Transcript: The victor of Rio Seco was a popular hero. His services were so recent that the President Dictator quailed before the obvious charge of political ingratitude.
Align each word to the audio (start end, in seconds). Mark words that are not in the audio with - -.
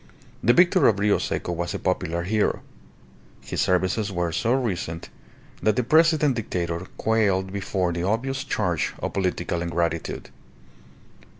The 0.43 0.53
victor 0.53 0.87
of 0.87 0.97
Rio 0.97 1.19
Seco 1.19 1.51
was 1.51 1.75
a 1.75 1.77
popular 1.77 2.23
hero. 2.23 2.61
His 3.41 3.61
services 3.61 4.11
were 4.11 4.31
so 4.31 4.51
recent 4.51 5.09
that 5.61 5.75
the 5.75 5.83
President 5.83 6.33
Dictator 6.37 6.87
quailed 6.97 7.53
before 7.53 7.93
the 7.93 8.01
obvious 8.01 8.43
charge 8.43 8.95
of 8.97 9.13
political 9.13 9.61
ingratitude. 9.61 10.31